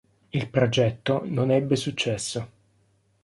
[0.31, 2.47] Il progetto non ebbe successo.